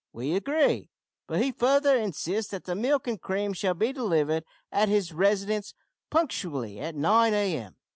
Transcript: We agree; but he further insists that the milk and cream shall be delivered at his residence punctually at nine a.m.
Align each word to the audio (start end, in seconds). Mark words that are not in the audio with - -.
We 0.13 0.33
agree; 0.35 0.89
but 1.27 1.43
he 1.43 1.51
further 1.51 1.95
insists 1.95 2.49
that 2.49 2.63
the 2.63 2.73
milk 2.73 3.05
and 3.05 3.21
cream 3.21 3.53
shall 3.53 3.75
be 3.75 3.93
delivered 3.93 4.45
at 4.71 4.89
his 4.89 5.13
residence 5.13 5.75
punctually 6.09 6.79
at 6.79 6.95
nine 6.95 7.35
a.m. 7.35 7.75